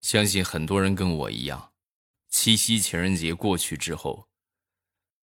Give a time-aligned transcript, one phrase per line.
[0.00, 1.72] 相信很多人跟我一样，
[2.28, 4.28] 七夕情人节过去之后，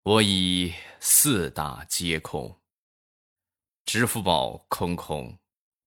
[0.03, 2.61] 我已四大皆空。
[3.85, 5.39] 支付宝空空，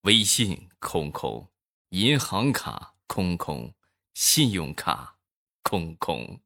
[0.02, 1.48] 微信空空，
[1.90, 3.74] 银行卡空空，
[4.16, 5.18] 信用卡
[5.62, 6.40] 空空。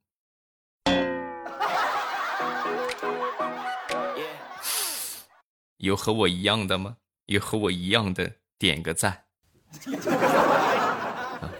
[5.77, 6.97] 有和我一样的吗？
[7.27, 9.25] 有和我一样的点个赞。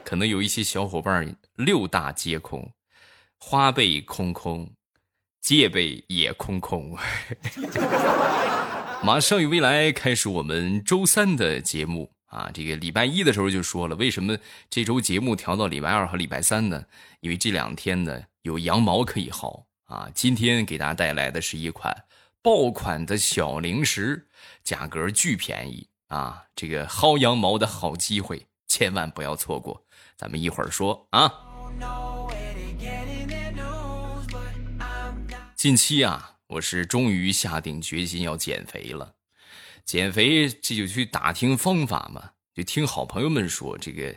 [0.04, 2.72] 可能有一些小伙伴六大皆空，
[3.38, 4.70] 花呗空空，
[5.42, 6.98] 戒备也空空。
[9.04, 12.50] 马上与未来开始我们周三的节目啊！
[12.54, 14.36] 这个礼拜一的时候就说了，为什么
[14.70, 16.84] 这周节目调到礼拜二和礼拜三呢？
[17.20, 20.10] 因为这两天呢有羊毛可以薅啊！
[20.16, 21.96] 今天给大家带来的是一款
[22.42, 24.28] 爆款的小零食，
[24.64, 26.44] 价格巨便宜啊！
[26.56, 29.82] 这个薅羊毛的好机会，千万不要错过。
[30.18, 31.32] 咱们一会儿说啊。
[35.56, 39.16] 近期啊，我是终于下定决心要减肥了。
[39.86, 44.14] 减肥这就去打听方法嘛，就听好朋友们说，这个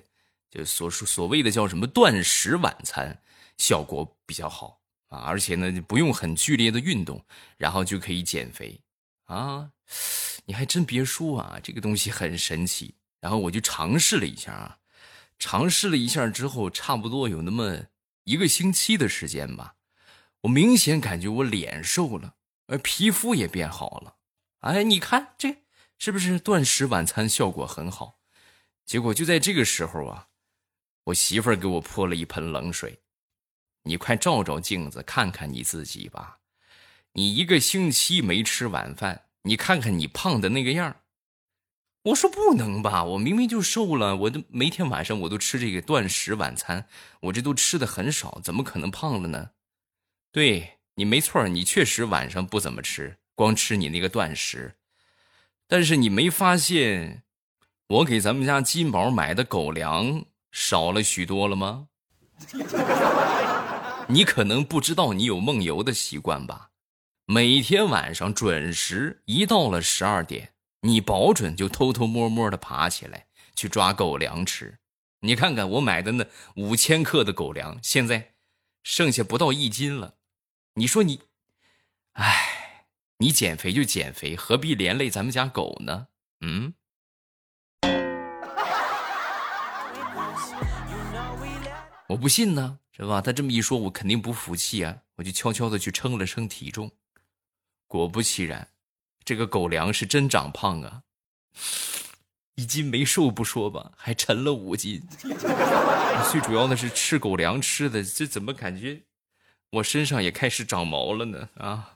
[0.50, 3.16] 就所说所谓的叫什么断食晚餐，
[3.58, 7.24] 效果比较好啊，而且呢不用很剧烈的运动，
[7.56, 8.80] 然后就可以减肥
[9.26, 9.70] 啊。
[10.46, 12.96] 你还真别说啊，这个东西很神奇。
[13.20, 14.78] 然后我就尝试了一下啊。
[15.38, 17.86] 尝试了一下之后，差不多有那么
[18.24, 19.76] 一个星期的时间吧，
[20.40, 22.34] 我明显感觉我脸瘦了，
[22.66, 24.16] 而皮肤也变好了。
[24.60, 25.58] 哎，你看这
[25.96, 28.18] 是不是断食晚餐效果很好？
[28.84, 30.26] 结果就在这个时候啊，
[31.04, 33.00] 我媳妇儿给我泼了一盆冷水。
[33.84, 36.40] 你快照照镜子，看看你自己吧。
[37.12, 40.96] 你一个星期没吃晚饭，你看看你胖的那个样
[42.08, 46.86] 我说不能吧，我明明就瘦了，我都每天晚上我都吃这个断食晚餐，
[47.20, 49.50] 我这都吃的很少，怎么可能胖了呢？
[50.32, 54.76] 对你没错，你确实晚上不怎么吃，光吃你那个断食。
[55.66, 57.24] 但是你没发现，
[57.88, 61.88] 我给咱们家金宝买的狗粮少了许多了吗？
[64.08, 66.70] 你可能不知道，你有梦游的习惯吧？
[67.26, 70.54] 每天晚上准时，一到了十二点。
[70.82, 74.78] 你保准就偷偷摸摸的爬起来去抓狗粮吃，
[75.20, 78.34] 你看看我买的那五千克的狗粮，现在
[78.84, 80.14] 剩下不到一斤了。
[80.74, 81.20] 你说你，
[82.12, 82.86] 哎，
[83.18, 86.06] 你减肥就减肥，何必连累咱们家狗呢？
[86.40, 86.74] 嗯？
[92.08, 93.20] 我不信呢，是吧？
[93.20, 94.96] 他这么一说，我肯定不服气啊！
[95.16, 96.90] 我就悄悄的去称了称体重，
[97.88, 98.68] 果不其然。
[99.28, 101.02] 这个狗粮是真长胖啊，
[102.54, 105.06] 一斤没瘦不说吧，还沉了五斤。
[106.32, 109.02] 最主要的是吃狗粮吃的，这怎么感觉
[109.72, 111.46] 我身上也开始长毛了呢？
[111.58, 111.90] 啊！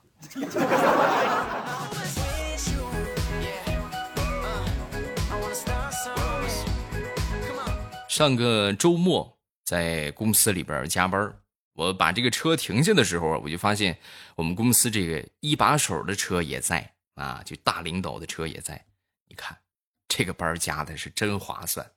[8.07, 11.33] 上个周末在公司里边加班，
[11.73, 13.97] 我把这个车停下的时候，我就发现
[14.35, 16.91] 我们公司这个一把手的车也在。
[17.15, 18.85] 啊，就大领导的车也在，
[19.27, 19.57] 你看，
[20.07, 21.91] 这个班加的是真划算，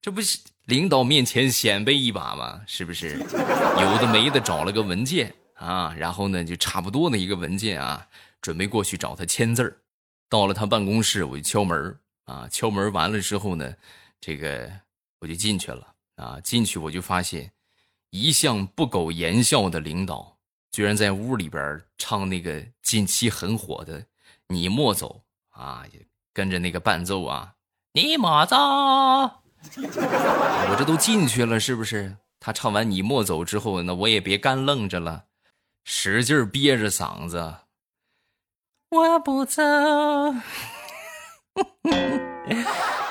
[0.00, 2.62] 这不是领导面前显摆一把吗？
[2.66, 3.18] 是不是？
[3.18, 8.06] 有的没的找了个文件啊，然后呢，就差不多的一个文件啊，
[8.40, 9.82] 准备过去找他签字
[10.28, 13.74] 到了他办公室，我就敲门啊，敲门完了之后呢，
[14.20, 14.70] 这个
[15.20, 17.52] 我就进去了啊，进去我就发现，
[18.10, 20.38] 一向不苟言笑的领导，
[20.70, 24.06] 居然在屋里边唱那个近期很火的。
[24.52, 25.84] 你莫走啊！
[26.34, 27.56] 跟着那个伴奏啊，
[27.92, 28.56] 你莫走。
[28.56, 29.42] 我
[30.78, 32.16] 这都进去了，是不是？
[32.40, 35.24] 他唱完《你莫走》之后，那我也别干愣着了，
[35.84, 37.56] 使劲憋着嗓子。
[38.88, 39.62] 我不走。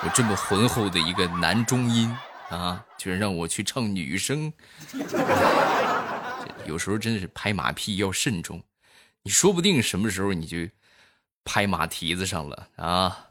[0.04, 2.18] 我这么浑厚的一个男中音
[2.50, 4.52] 啊，居然让我去唱女声。
[6.66, 8.64] 有时候真的是拍马屁要慎重，
[9.22, 10.58] 你说不定什么时候你就。
[11.44, 13.30] 拍马蹄子上了啊！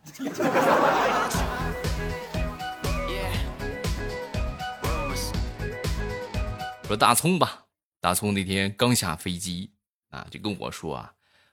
[6.86, 7.66] 说大葱吧，
[8.00, 9.70] 大葱那天刚下飞机
[10.10, 11.12] 啊，就跟我说啊，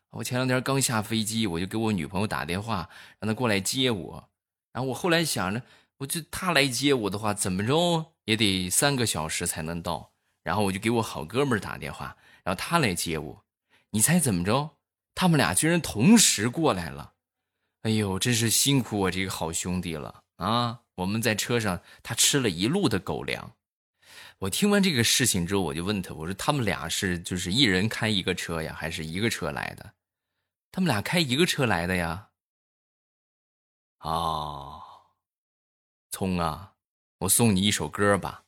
[0.09, 2.89] 我前两天刚下飞机，我就给我女朋友打电话，
[3.19, 4.29] 让她过来接我。
[4.73, 5.61] 然后我后来想着，
[5.99, 10.11] 我就她来接我的话，怎么着也得三个小时才能到。
[10.43, 13.43] 然后我就给我好哥们打电话，然后他来接我。
[13.91, 14.76] 你猜怎么着？
[15.19, 17.15] 他们俩居然同时过来了，
[17.81, 20.81] 哎呦，真是辛苦我这个好兄弟了啊！
[20.93, 23.55] 我们在车上，他吃了一路的狗粮，
[24.37, 29.95] 我听完这个事情之后，我就问他，我说他们俩是就是一人开一个车呀，还是一个车来的？
[30.71, 32.29] 他们俩开一个车来的呀。
[33.97, 34.83] 啊，
[36.11, 36.73] 聪啊，
[37.21, 38.43] 我送你一首歌吧。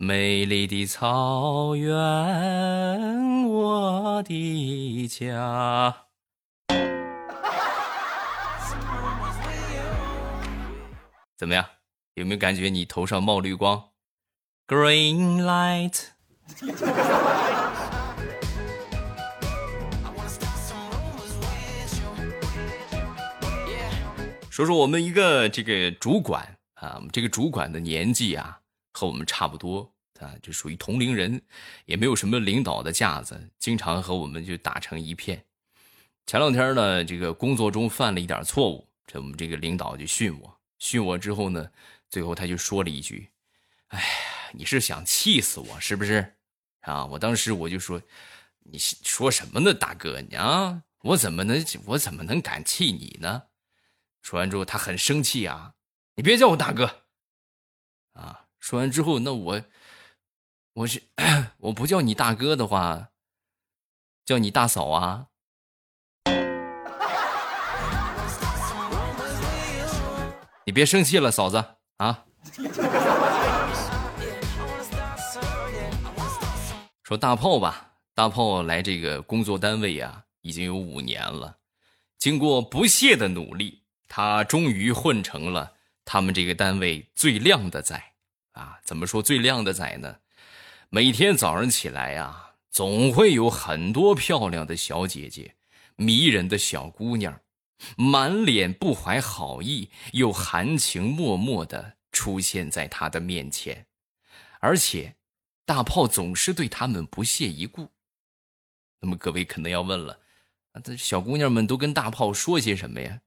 [0.00, 1.92] 美丽的草原，
[3.48, 6.04] 我的家。
[11.36, 11.66] 怎么样？
[12.14, 13.88] 有没有感觉你头上冒绿光
[14.68, 16.04] ？Green light。
[24.48, 28.60] 说说我们一个这个主管啊，我们这个主管的年纪啊
[28.98, 31.40] 和我们差不多啊，就属于同龄人，
[31.84, 35.44] 也没有什么领导的架子，经常和我们就打成一片。
[36.26, 41.70] 前两天呢，这个工作中犯了一点错误，这我们这个领导就训我，训我之后呢。
[42.10, 43.30] 最后他就说了一句
[43.88, 44.06] ：“哎呀，
[44.54, 46.36] 你是想气死我是不是？
[46.80, 48.00] 啊！”我当时我就说
[48.64, 50.20] ：“你说什么呢，大哥？
[50.22, 53.42] 你啊，我怎么能我怎么能敢气你呢？”
[54.22, 55.74] 说完之后他很生气啊！
[56.14, 57.04] 你别叫我大哥
[58.14, 58.47] 啊！
[58.60, 59.62] 说完之后，那我
[60.74, 61.02] 我是
[61.58, 63.08] 我不叫你大哥的话，
[64.24, 65.26] 叫你大嫂啊！
[70.64, 71.64] 你别生气了，嫂子。
[71.96, 72.24] 啊，
[77.02, 81.58] 说大炮吧，大炮来这个工作单位啊，已经有五年了。
[82.18, 85.72] 经过不懈的努力，他终于混成了
[86.04, 88.12] 他们这个单位最靓的仔
[88.58, 88.80] 啊！
[88.84, 90.18] 怎么说最靓的仔呢？
[90.90, 95.54] 每天早上起来呀，总会有很多漂亮的小姐姐、
[95.96, 97.40] 迷人的小姑娘。
[97.96, 103.86] 满脸不怀好意，又含情脉脉的出现在他的面前，
[104.58, 105.14] 而且
[105.64, 107.90] 大炮总是对他们不屑一顾。
[109.00, 110.18] 那么各位可能要问了，
[110.72, 113.20] 啊这小姑娘们都跟大炮说些什么呀？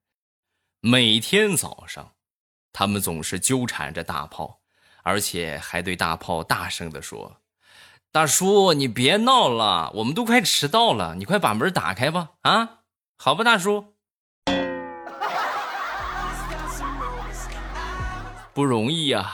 [0.81, 2.15] 每天早上，
[2.73, 4.60] 他们总是纠缠着大炮，
[5.03, 7.37] 而且还对大炮大声的说
[8.11, 12.79] ：“大叔，你别闹了，我们都快迟到了，你快把门打开吧，啊，
[13.17, 13.93] 好吧，大叔。
[18.53, 19.31] ”不容易呀，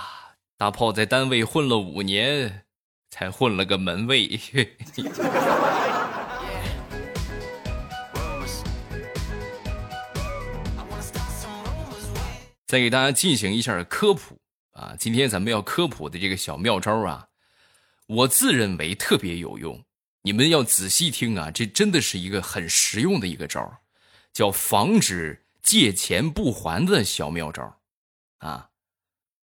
[0.57, 2.65] 大炮在单位混了五年，
[3.09, 4.37] 才混了个门卫。
[12.67, 14.36] 再给大家进行一下科普
[14.77, 14.95] 啊！
[14.99, 17.29] 今天咱们要科普的这个小妙招啊，
[18.05, 19.83] 我自认为特别有用，
[20.21, 21.49] 你们要仔细听啊！
[21.49, 23.79] 这真的是一个很实用的一个招，
[24.31, 27.81] 叫防止借钱不还的小妙招
[28.37, 28.69] 啊！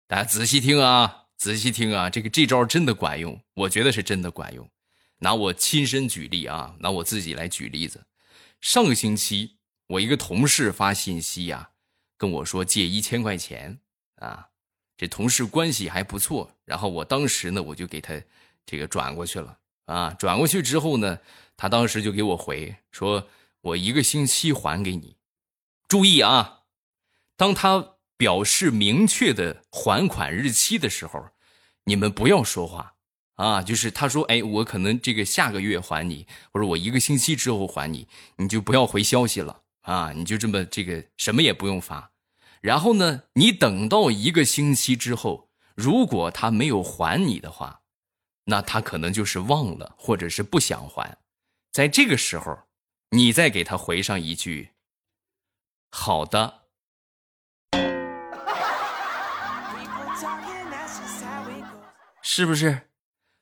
[0.08, 4.68] 大家仔细听啊，仔细听啊，这个这招真的管用，我觉得是真的管用。
[5.18, 8.04] 拿我亲身举例啊，拿我自己来举例子。
[8.60, 11.70] 上个星期，我一个同事发信息呀，
[12.16, 13.78] 跟我说借一千块钱
[14.16, 14.48] 啊，
[15.00, 16.50] 这同事关系还不错。
[16.66, 18.20] 然后我当时呢，我就给他
[18.66, 19.56] 这个转过去了
[19.86, 20.10] 啊。
[20.18, 21.18] 转过去之后呢，
[21.56, 23.26] 他当时就给我回说，
[23.62, 25.16] 我一个星期还给你。
[25.88, 26.64] 注意啊，
[27.38, 27.94] 当他。
[28.20, 31.30] 表示明确的还款日期的时候，
[31.84, 32.96] 你们不要说话
[33.36, 33.62] 啊！
[33.62, 40.12] 就是他说：“哎，我可能这个下个月还你，或者我一个星期之后还你，你就不要回消息了啊！
[40.14, 42.12] 你就这么这个什么也不用发。
[42.60, 47.82] 然后呢，你等到一个星期之后，如果他没有还你的话，
[48.44, 51.18] 那他可能就是忘了，或者是不想还。
[51.72, 52.58] 在这个时候，
[53.10, 54.72] 你再给他回上一句：
[55.90, 56.60] 好的。”
[62.22, 62.90] 是不是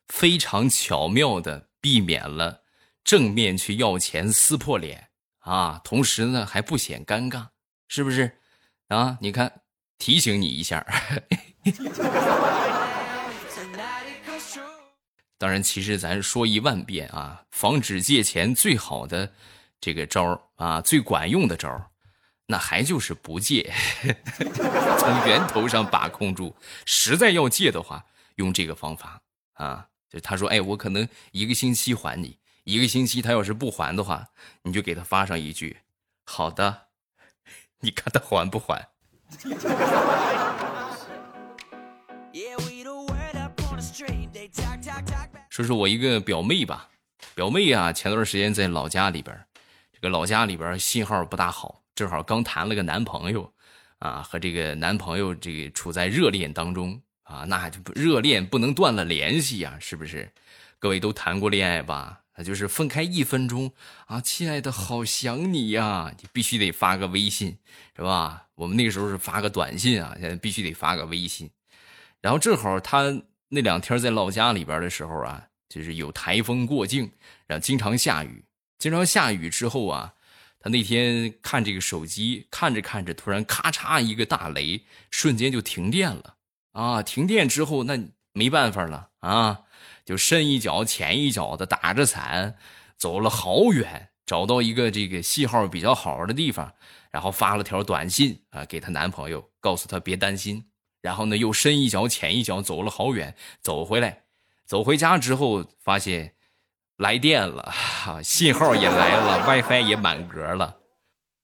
[0.06, 2.62] 非常巧妙的避免了
[3.04, 5.10] 正面去要钱撕破脸
[5.40, 5.80] 啊？
[5.84, 7.48] 同时呢还不显尴尬，
[7.88, 8.38] 是不是
[8.88, 9.18] 啊？
[9.20, 9.62] 你看，
[9.98, 10.86] 提醒你一下。
[15.38, 19.32] 当然，其实咱说一万遍啊，防止借钱最好的
[19.80, 21.90] 这个招啊，最管用的招
[22.46, 23.72] 那还就是不借，
[24.98, 26.56] 从源头上把控住。
[26.84, 28.04] 实在要借的话。
[28.38, 29.20] 用这个方法
[29.54, 34.28] 啊，就他说，哎，我可能一个星期还你，一个星期他要是不还的话，
[34.62, 35.78] 你就给他发上一句，
[36.22, 36.82] 好的，
[37.80, 38.88] 你看他还不还？
[45.48, 46.88] 说说我一个表妹吧，
[47.34, 49.36] 表妹啊，前段时间在老家里边，
[49.92, 53.52] 这个老家里边信号不大好，正好刚谈了个男朋友，
[53.98, 57.00] 啊，和这个男朋友这个处在热恋当中。
[57.28, 60.32] 啊，那就不热恋不能断了联系呀，是不是？
[60.78, 62.18] 各位都谈过恋爱吧？
[62.38, 63.72] 那就是分开一分钟
[64.06, 66.14] 啊，亲爱的，好想你呀！
[66.16, 67.58] 你必须得发个微信，
[67.96, 68.46] 是吧？
[68.54, 71.50] 我们那个时候是发个短信啊，现在必须得发个微信。
[72.20, 77.10] 然后正好他那两天在老家里边的时候啊，就是有台风过境，
[77.48, 78.44] 然后经常下雨，
[78.78, 80.14] 经常下雨之后啊，
[80.60, 86.36] 他那天看这个手机，看着看着，突然咔嚓一个大雷，瞬间就停电了
[86.70, 87.02] 啊！
[87.02, 87.98] 停电之后，那
[88.32, 89.62] 没办法了啊。
[90.08, 92.56] 就深一脚浅一脚的打着伞，
[92.96, 96.72] 走了好远，找到一个这个信号比较好的地方，
[97.10, 100.64] 然后发了条短信啊给她男朋友，告诉他别担心。
[101.02, 104.22] 然后呢，又深一脚浅一脚走了好远，走回来，
[104.64, 106.32] 走回家之后发现
[106.96, 107.70] 来电了，
[108.24, 110.78] 信号也来了，WiFi 也满格了，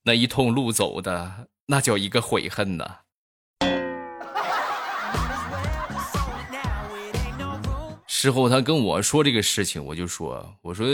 [0.04, 3.00] 那一通路走的那叫一个悔恨呐。
[8.25, 10.87] 之后他跟我说这个事情，我就说：“我说，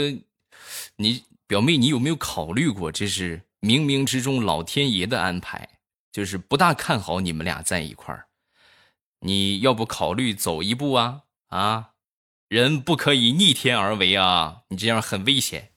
[0.97, 5.69] 你表妹，你有没有考虑过，这是冥冥之中老天爷的安排，
[6.11, 8.25] 就是不大看好你们俩在一块儿。
[9.21, 11.21] 你要不考虑走一步啊？
[11.47, 11.91] 啊，
[12.49, 14.63] 人不可以逆天而为啊！
[14.67, 15.71] 你这样很危险。”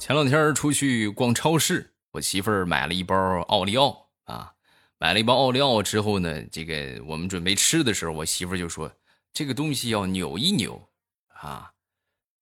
[0.00, 1.91] 前两天出去逛超市。
[2.12, 4.54] 我媳妇儿买了一包奥利奥啊，
[4.98, 8.92] 买了一包奥利奥之后呢，这个我们准备吃的时候，我媳妇儿就说
[9.32, 10.90] ：“这个东西要扭一扭
[11.28, 11.72] 啊。”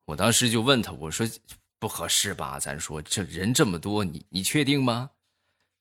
[0.07, 1.25] 我当时就问她：“我说
[1.79, 2.59] 不合适吧？
[2.59, 5.12] 咱说这人这么多，你你确定吗？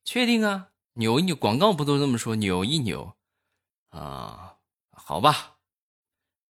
[0.06, 2.36] 确定啊，扭一扭，广告不都这么说？
[2.36, 3.16] 扭一扭
[3.90, 4.58] 啊，
[4.92, 5.56] 好吧。”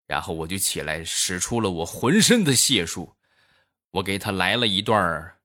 [0.06, 3.16] 然后我就起来使出了我浑身的解数，
[3.90, 5.40] 我给他来了一段儿。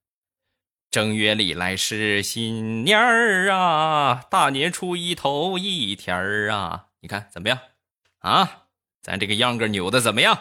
[0.90, 7.58] 正月里来是新年儿啊，大年初一头一天儿啊，你看怎么样？
[8.20, 8.62] 啊，
[9.02, 10.38] 咱这个秧歌扭的怎么样？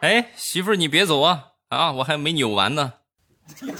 [0.00, 1.50] 哎，媳妇儿你别走啊！
[1.68, 2.94] 啊，我还没扭完呢。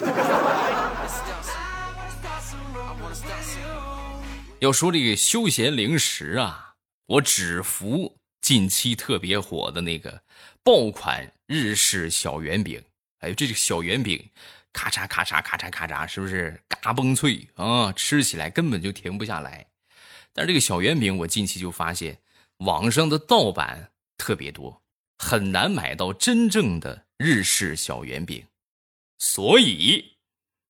[4.61, 6.75] 要说这个休闲零食啊，
[7.07, 10.23] 我只服近期特别火的那个
[10.63, 11.33] 爆款。
[11.47, 12.83] 日式小圆饼，
[13.19, 14.31] 哎，这个小圆饼，
[14.73, 17.93] 咔嚓咔嚓咔嚓咔嚓，是不是嘎嘣脆啊？
[17.93, 19.67] 吃起来根本就停不下来。
[20.33, 22.23] 但是这个小圆饼，我近期就发现
[22.59, 24.83] 网上的盗版特别多，
[25.19, 28.47] 很难买到真正的日式小圆饼。
[29.19, 30.17] 所以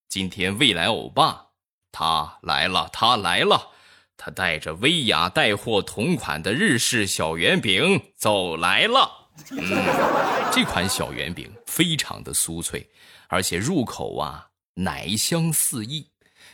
[0.09, 1.51] 今天未来欧巴
[1.93, 3.71] 他来了，他来了，
[4.17, 9.22] 他带着薇娅带货同款的日式小圆饼走来了。
[9.51, 9.59] 嗯，
[10.53, 12.89] 这款小圆饼非常的酥脆，
[13.29, 16.07] 而且入口啊奶香四溢，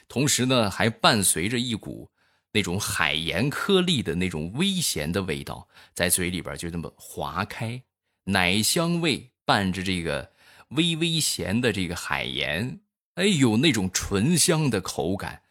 [0.08, 2.10] 同时呢还伴随着一股
[2.52, 7.82] 那种海盐颗粒的那种微咸的味道，在嘴里边就那么划开，
[8.24, 10.32] 奶香味伴着这个
[10.70, 12.80] 微微咸的这个海盐，
[13.14, 15.42] 哎，有那种醇香的口感，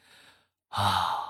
[0.70, 1.27] 啊。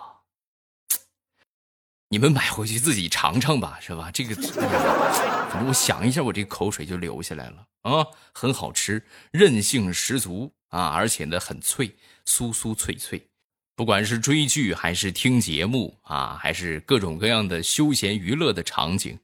[2.10, 4.10] 你们买回去自己尝尝吧，是吧？
[4.14, 4.34] 这个，
[5.52, 11.96] 反正我想一下，我这口水就流下来了啊，很好吃，韧性十足啊，而且呢很脆，
[12.26, 13.28] 酥酥脆脆。
[13.76, 19.20] 不管是追剧还是听节目啊，还是各种各样的休闲娱乐的场景，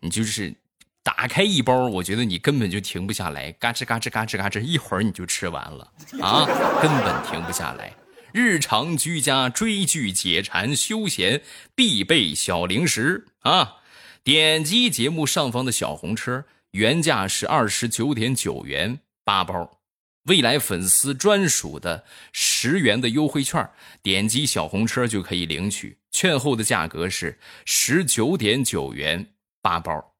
[0.00, 0.54] 你就是
[1.02, 5.90] 打开一包，我觉得你根本就停不下来，嘎吱嘎吱嘎吱嘎吱，一会儿你就吃完了
[6.20, 6.44] 啊，
[6.82, 7.92] 根本停不下来。
[8.36, 11.40] 日常居家追剧解馋休闲
[11.74, 13.76] 必备小零食啊！
[14.22, 19.80] 点击节目上方的小红车，原价是二十九点九元八包，
[20.24, 23.66] 未来粉丝专属的十元的优惠券，
[24.02, 30.14] 点击小红车就可以领取，券后的价格是十九点九元八包。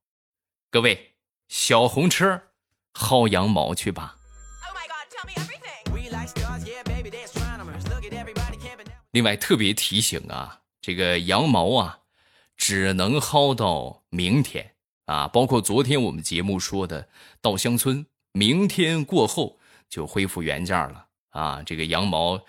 [0.71, 1.13] 各位，
[1.49, 2.45] 小红车
[2.95, 4.16] 薅羊毛去吧！
[9.17, 12.01] 另外特别提醒啊，这个羊毛啊，
[12.55, 14.75] 只能薅到明天
[15.07, 17.09] 啊，包括昨天我们节目说的
[17.41, 19.59] 稻香村，明天过后
[19.89, 22.45] 就恢复原价了啊，这个羊毛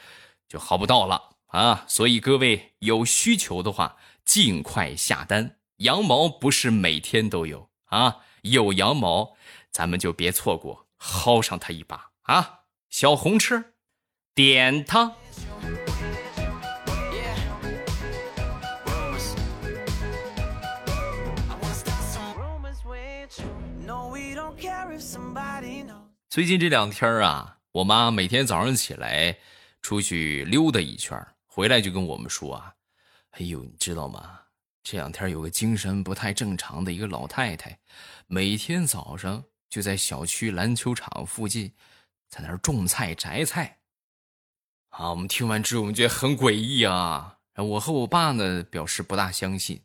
[0.50, 3.96] 就薅不到了啊，所以各位有需求的话，
[4.26, 5.56] 尽快下单。
[5.78, 9.38] 羊毛不是每天都有啊，有羊毛
[9.72, 13.72] 咱们就别错过，薅上它一把啊，小红车，
[14.36, 15.16] 点它。
[26.30, 29.38] 最近这两天啊，我妈每天早上起来
[29.82, 32.74] 出去溜达一圈，回来就跟我们说啊
[33.32, 34.42] ：“哎呦，你知道吗？
[34.84, 37.80] 这两天有个精神不太正常的一个老太太，
[38.28, 41.72] 每天早上就在小区篮球场附近，
[42.28, 43.80] 在那儿种菜摘菜。”
[44.92, 47.38] 啊，我们听完之后，我们觉得很诡异啊。
[47.56, 49.82] 我和我爸呢表示不大相信，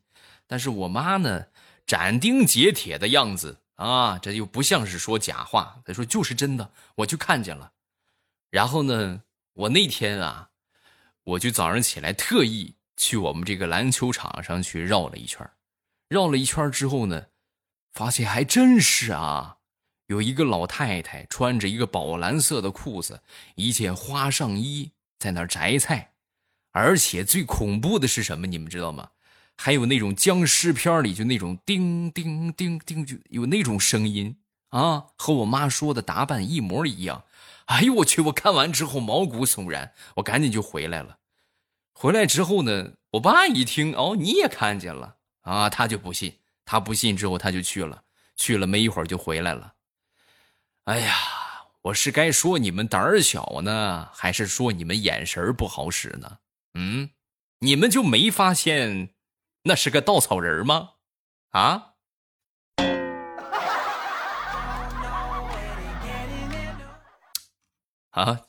[0.49, 1.47] 但是我妈呢
[1.87, 3.62] 斩钉截铁的样子。
[3.77, 5.81] 啊，这又不像是说假话。
[5.85, 7.73] 他说就是真的，我就看见了。
[8.51, 9.23] 然后呢，
[9.55, 10.51] 我那天啊，
[11.25, 15.49] 我就早上起来特意去我们这个篮球场上去绕了一圈
[16.09, 17.27] 绕了一圈之后呢，
[17.93, 19.57] 发现还真是啊，
[20.07, 23.23] 有一个老太太穿着一个宝蓝色的裤子，
[23.55, 26.13] 一件花上衣，在那儿摘菜。
[26.75, 28.47] 而且最恐怖的是什么？
[28.47, 29.11] 你们知道吗？
[29.57, 34.37] 还有那种僵尸片里就那种叮叮叮叮，就有那种声音
[34.71, 37.25] 啊，和我妈说的打扮一模一样。
[37.67, 38.21] 哎呦我去！
[38.23, 41.19] 我看完之后毛骨悚然，我赶紧就回来了。
[41.95, 46.39] 回来之后呢，我爸一听哦，你也看见了啊，他就不信。
[46.65, 48.03] 他不信之后，他就去了，
[48.37, 49.75] 去了没一会儿就回来了。
[50.85, 51.15] 哎呀，
[51.83, 56.39] 我是该说你们胆儿小呢，还是说你们眼神不好使呢？
[56.75, 57.11] 嗯，
[57.61, 59.11] 你们就没发现？
[59.65, 60.91] 那是个稻草人吗？
[61.51, 61.93] 啊？
[68.11, 68.41] 啊！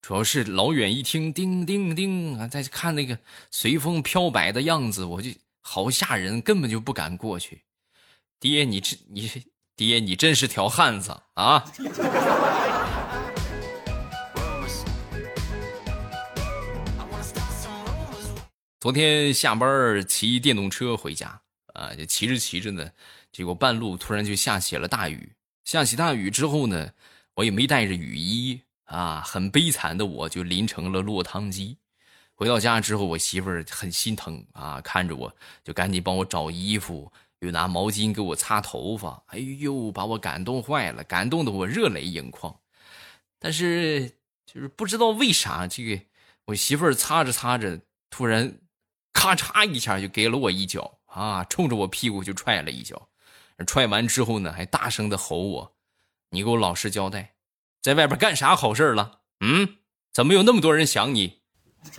[0.00, 3.18] 主要是老远一听，叮叮叮啊，再看那个
[3.50, 7.64] 随风飘摆的样子，我就好吓人，根本就不敢过去。
[8.40, 9.30] 爹，你这你
[9.76, 11.64] 爹，你真是条汉子啊！
[18.80, 21.40] 昨天下班骑电动车回家
[21.74, 22.88] 啊，就骑着骑着呢，
[23.32, 25.32] 结果半路突然就下起了大雨。
[25.64, 26.92] 下起大雨之后呢，
[27.34, 31.76] 我也没带着雨衣啊，很悲惨的我就淋成了落汤鸡。
[32.36, 39.20] 回到家之后，我媳妇儿很心疼啊，看着我就赶紧帮我找衣服，又拿毛巾给我擦头发。
[39.26, 42.56] 哎呦，把我感动坏了，感动的我热泪盈眶。
[43.40, 44.08] 但是
[44.46, 46.00] 就是不知道为啥，这个
[46.44, 48.56] 我媳妇儿擦着擦着，突然。
[49.12, 51.44] 咔嚓一下就给了我一脚啊！
[51.44, 53.08] 冲着我屁股就踹了一脚，
[53.66, 55.76] 踹完之后呢，还大声的吼我
[56.30, 57.34] ：“你给我老实交代，
[57.82, 59.20] 在外边干啥好事了？
[59.40, 59.76] 嗯，
[60.12, 61.40] 怎么有那么多人想你？”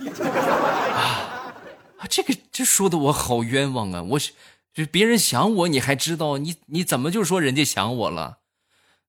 [1.98, 4.02] 啊，这个这说的我好冤枉啊！
[4.02, 4.32] 我是
[4.72, 8.38] 就别人想我，你还知道你你怎么就说人家想我了？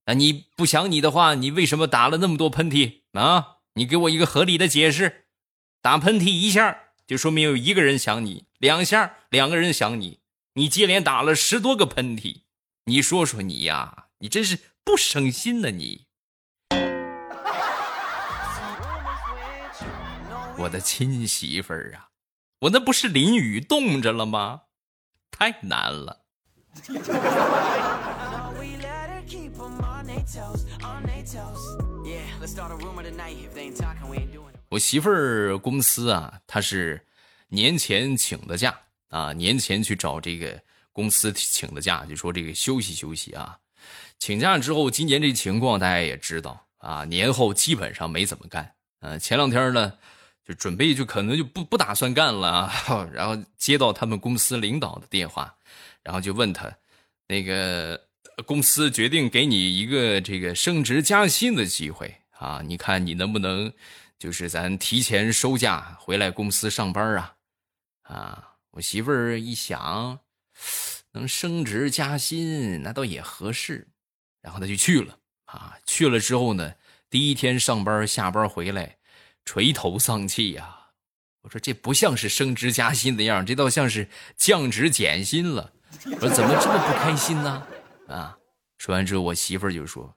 [0.08, 3.58] 那你不想你的话，你为什么打了那么多喷嚏啊？
[3.76, 5.28] 你给我一个合理的解释。
[5.82, 6.78] 打喷嚏一下。
[7.12, 10.22] 就说明有一个人想你，两下两个人想你，
[10.54, 12.44] 你接连打了十多个喷嚏，
[12.86, 16.06] 你说说你呀，你真是不省心呐你！
[20.58, 22.08] 我的亲媳妇儿啊，
[22.62, 24.62] 我那不是淋雨冻着了吗？
[25.32, 26.22] 太难了。
[34.72, 37.06] 我媳妇儿公司啊，她是
[37.50, 38.74] 年前请的假
[39.10, 40.58] 啊，年前去找这个
[40.94, 43.58] 公司请的假，就说这个休息休息啊。
[44.18, 48.74] 请假之后，今年这情况大家也知道啊，年后基本上没怎么干。
[49.02, 49.92] 嗯，前两天呢，
[50.48, 52.74] 就准备就可能就不不打算干了啊。
[53.12, 55.54] 然后接到他们公司领导的电话，
[56.02, 56.74] 然后就问他，
[57.28, 58.00] 那个
[58.46, 63.70] 公司决定给你一个这个升职加薪的机会啊，你看你能不能？
[64.22, 67.36] 就是咱提前收假回来公司上班啊，
[68.04, 68.54] 啊！
[68.70, 70.20] 我媳妇儿一想，
[71.14, 73.88] 能升职加薪那倒也合适，
[74.40, 75.76] 然后她就去了啊。
[75.88, 76.76] 去了之后呢，
[77.10, 78.98] 第一天上班下班回来，
[79.44, 80.78] 垂头丧气呀。
[81.42, 84.08] 我说这不像是升职加薪的样这倒像是
[84.38, 85.74] 降职减薪了。
[86.06, 87.68] 我说怎么这么不开心呢？
[88.08, 88.38] 啊！
[88.78, 90.16] 说完之后，我媳妇儿就说：“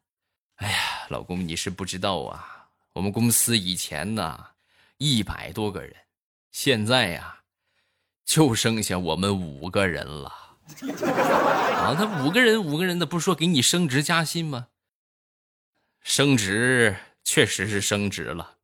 [0.56, 0.76] 哎呀，
[1.08, 2.50] 老公你是不知道啊。”
[2.94, 4.50] 我们公司以前呢，
[4.98, 5.94] 一百多个人，
[6.52, 7.40] 现在呀，
[8.24, 10.28] 就剩下我们五个人了。
[10.28, 14.68] 啊，他五个人，五个人的，不是说给你升职加薪吗？
[16.02, 18.58] 升职确实是升职了，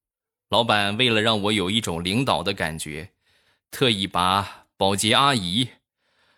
[0.48, 3.10] 老板为了让我有一种领导的感觉，
[3.72, 5.70] 特意把保洁阿姨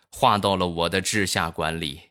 [0.09, 2.09] 划到了我的治下管理。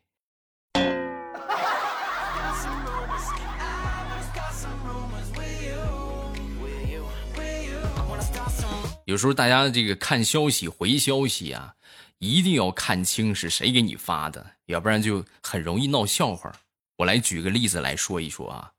[9.13, 11.77] 有时候大家这个看消息回消息啊，
[12.17, 16.51] 一定要看清是谁给你发的，要不然就很容易闹笑话。
[16.97, 18.73] 我来举个例子来说一说啊，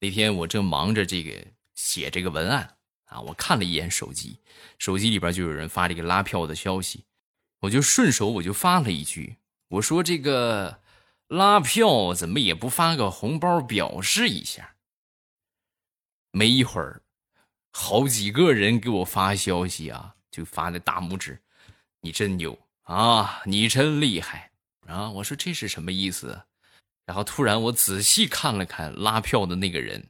[0.00, 4.40] 那天我正忙着这个写这个文案啊，我看了一眼手机，
[4.80, 7.04] 手机里边就有人发这个拉票的消息，
[7.60, 9.36] 我就顺手我就发了一句，
[9.68, 10.80] 我说这个
[11.28, 14.74] 拉票怎么也不发个红包表示一下？
[16.32, 17.00] 没一会儿，
[17.80, 21.40] 好几个人给我发消息啊，就发那大拇指，
[22.00, 24.50] 你真牛啊，你真厉害
[24.88, 25.08] 啊！
[25.10, 26.42] 我说这是什么意思？
[27.06, 30.08] 然后突然我仔细看了看拉票的那个人，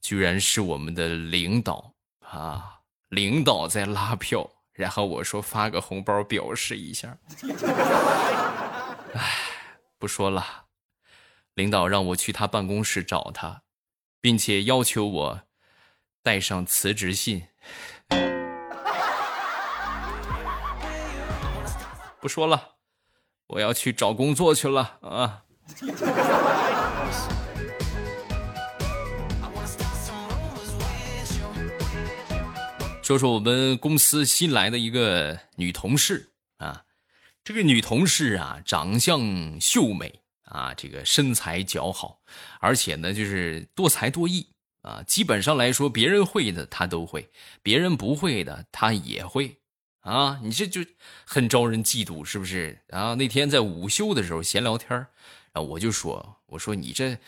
[0.00, 1.94] 居然是我们的领导
[2.26, 2.80] 啊！
[3.10, 7.16] 领导在拉票，然后我说发个红包表示一下。
[9.14, 9.38] 哎，
[9.96, 10.66] 不说了，
[11.54, 13.62] 领导让我去他办公室找他。
[14.20, 15.42] 并且要求我
[16.28, 17.42] 带上辞职信。
[22.20, 22.74] 不说了，
[23.46, 25.44] 我要去找工作去了啊！
[33.02, 36.84] 说说我们公司新来的一个女同事啊，
[37.42, 40.20] 这个女同事啊，长相秀美。
[40.42, 42.20] 啊，这个身材姣好，
[42.60, 44.46] 而且呢，就是多才多艺
[44.88, 45.02] 啊。
[45.06, 47.28] 基本上来说，别人会的他都会，
[47.62, 49.58] 别人不会的他也会
[50.00, 50.40] 啊。
[50.42, 50.80] 你这就
[51.24, 53.14] 很招人嫉妒，是不是啊？
[53.14, 55.06] 那天在午休的时候闲聊天
[55.52, 57.18] 啊，我就说，我说你这，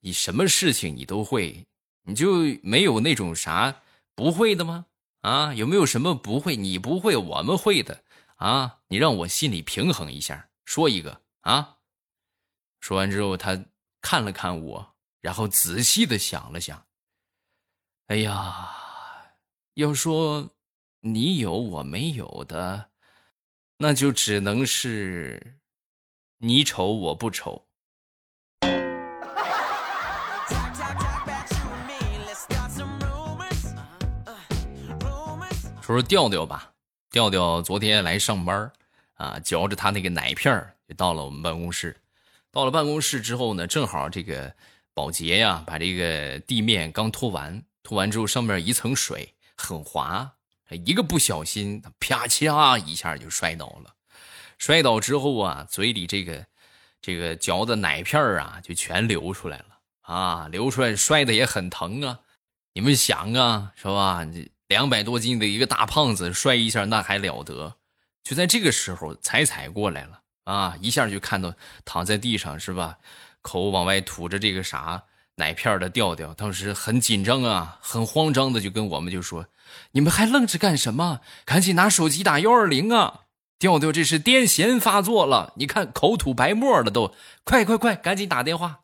[0.00, 1.66] 你什么事情你都会，
[2.04, 3.82] 你就没有那种啥
[4.14, 4.86] 不会的吗？
[5.22, 6.56] 啊，有没有什么不会？
[6.56, 8.04] 你不会，我们会的
[8.36, 8.78] 啊。
[8.88, 11.78] 你让我心里平衡一下，说一个啊。
[12.80, 13.64] 说完之后，他
[14.00, 16.86] 看了看我，然后仔细的想了想。
[18.08, 18.68] 哎呀，
[19.74, 20.48] 要说
[21.00, 22.90] 你有我没有的，
[23.78, 25.58] 那就只能是
[26.38, 27.66] 你丑我不丑。
[35.82, 36.72] 说说调调吧，
[37.10, 38.70] 调调昨天来上班
[39.14, 42.00] 啊，嚼着他那个奶片就到了我们办公室。
[42.52, 44.54] 到了办公室之后呢，正好这个
[44.94, 50.32] 保洁呀，把这个地面刚拖完，吐完之后上面一层水很滑，
[50.84, 53.94] 一个不小心，啪嚓一下就摔倒了。
[54.58, 56.44] 摔倒之后啊，嘴里这个
[57.00, 59.66] 这个嚼的奶片啊，就全流出来了
[60.00, 62.18] 啊，流出来摔的也很疼啊。
[62.72, 64.26] 你们想啊，是吧？
[64.66, 67.76] 两百多斤的一个大胖子摔一下，那还了得？
[68.24, 70.22] 就在这个时候，彩彩过来了。
[70.42, 70.76] 啊！
[70.80, 72.98] 一下就看到躺在地上是吧？
[73.42, 75.04] 口往外吐着这个啥
[75.38, 79.44] 奶片的调调，当时很紧张啊，很慌张的就跟我们就说
[79.92, 81.20] ：“你们还愣着干什么？
[81.44, 83.24] 赶紧拿手机打幺二零啊！
[83.58, 88.80] 调调这是癫痫发作了，你看口吐白沫了都，快快快，赶紧打电话！”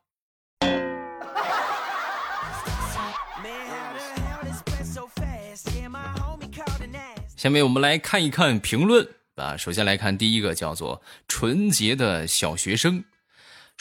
[7.34, 9.08] 下面我们来看一看评论。
[9.36, 13.02] 啊，首先来看第一个，叫做纯洁的小学生，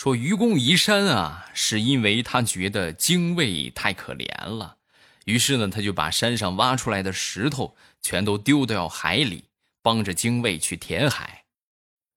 [0.01, 4.77] 说愚公移山啊，是因为他觉得精卫太可怜了，
[5.25, 9.43] 于是呢，他就把山上挖出来的石头全都丢到海里，
[9.83, 11.43] 帮着精卫去填海。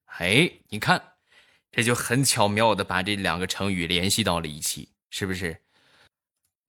[0.06, 0.98] 哎，你看，
[1.70, 5.58] 这就很巧妙的把这两个成语联系到了一起，是不是？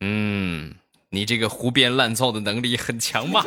[0.01, 0.75] 嗯。
[1.11, 3.41] 你这个胡编乱造的能力很强嘛？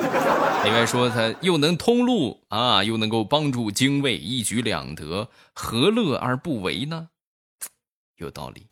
[0.64, 7.11] 另外说他又能通路啊，又能够帮助精卫，一举两得，何乐而不为呢？
[8.18, 8.68] 有道理。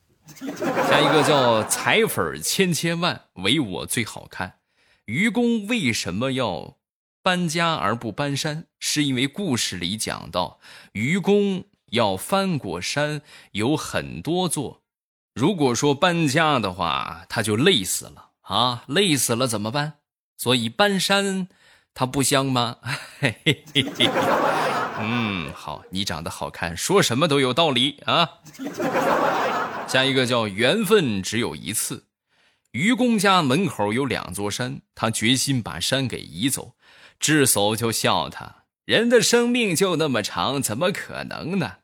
[0.88, 4.58] 下一个叫彩粉千千万，唯我最好看。
[5.06, 6.76] 愚公为什么要
[7.22, 8.66] 搬家而不搬山？
[8.78, 10.58] 是因为故事里讲到，
[10.92, 14.82] 愚公要翻过山有很多座，
[15.34, 18.30] 如果说搬家的话，他就累死了。
[18.42, 19.94] 啊，累死了怎么办？
[20.36, 21.48] 所以搬山，
[21.94, 22.78] 它不香吗？
[23.20, 24.85] 嘿嘿嘿嘿。
[25.00, 28.28] 嗯，好，你长得好看，说什么都有道理啊。
[29.86, 32.04] 下一个叫缘分只有一次。
[32.72, 36.74] 愚公家门口有两座山，他决心把山给移走。
[37.18, 41.76] 智叟就笑他：人的生命就那么长，怎么可能呢？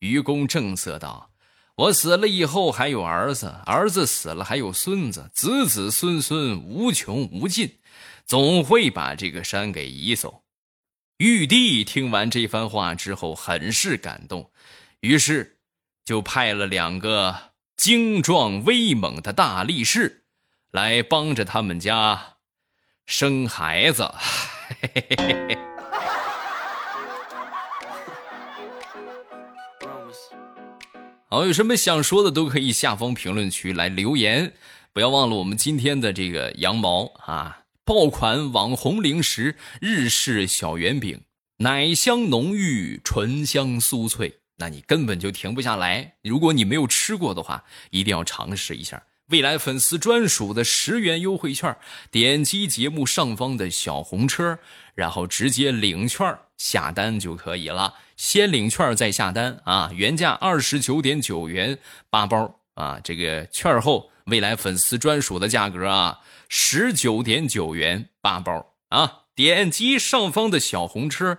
[0.00, 1.30] 愚公正色道。
[1.76, 7.78] 我死了以后还有儿子，儿子死了还有孙子，子子孙孙无穷无尽，
[8.26, 10.42] 总会把这个山给移走。
[11.20, 14.50] 玉帝听完这番话之后，很是感动，
[15.00, 15.58] 于是
[16.02, 20.24] 就派了两个精壮威猛的大力士
[20.70, 22.36] 来帮着他们家
[23.04, 24.10] 生孩子。
[24.80, 25.58] 嘿嘿嘿
[31.28, 34.54] 好，有什么想说的都可以下方评论区来留言。
[34.94, 37.59] 不要忘了我们今天的这个羊毛啊，
[37.90, 41.22] 爆款网红零食日式小圆饼，
[41.56, 46.14] 奶香浓郁，醇香酥脆，那你根本就停不下来。
[46.22, 49.02] 如果你没有吃过的话，一定要尝试一下。
[49.30, 51.76] 未来粉丝专属的十元优惠券，
[52.12, 54.60] 点击节目上方的小红车，
[54.94, 57.94] 然后直接领券下单就可以了。
[58.16, 59.90] 先领券再下单啊！
[59.92, 61.76] 原价二十九点九元
[62.08, 69.24] 八包啊，这个券后未来粉丝专属的价格啊，十九点九元八包啊！
[69.34, 71.38] 点击上方的小红车，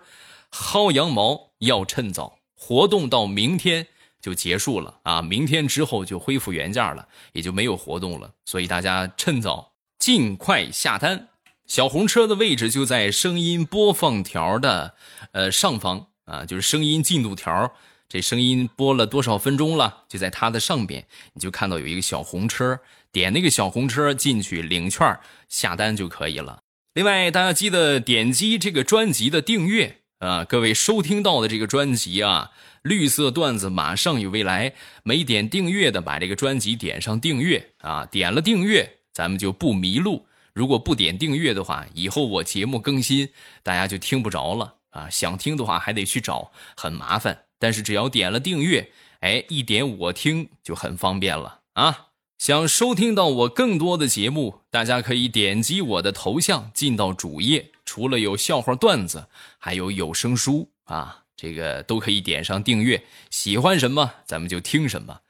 [0.51, 3.88] 薅羊毛要趁早，活动到明天。
[4.21, 5.19] 就结束了啊！
[5.19, 8.32] 明天之后就恢复原价了，也就没有活动了。
[8.45, 11.30] 所以大家趁早尽快下单。
[11.65, 14.93] 小红车的位置就在声音播放条的
[15.32, 17.73] 呃上方啊，就是声音进度条，
[18.12, 26.60] 这声音播了多少分钟了，就在它的上边，你就看到有一个小红车，点那个小红车进去领券下单就可以了。
[26.93, 32.52] 另外，大家记得点击这个专辑的订阅啊，各位收听到的这个专辑啊。
[32.82, 38.06] 绿色段子马上与未来，没点订阅的把这个专辑点上订阅啊！
[38.12, 40.28] 点了订阅，咱们就不迷路。
[40.54, 43.30] 如果不点订阅的话，以后我节目更新，
[43.63, 45.10] 大家就听不着了啊！
[45.10, 47.43] 想听的话还得去找，很麻烦。
[47.62, 52.08] 但是只要点了订阅，哎，一点我听就很方便了啊！
[52.39, 59.28] 想收听到我更多的节目，大家可以点击我的头像进到主页，除了有笑话段子，
[59.60, 61.19] 还有有声书啊。
[61.36, 65.21] 这个都可以点上订阅，喜欢什么咱们就听什么。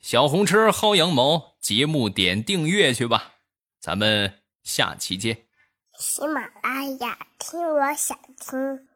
[0.00, 3.34] 小红车薅羊毛节目点订阅去吧，
[3.80, 5.44] 咱们下期见。
[5.98, 8.87] 喜马拉雅听，我想听。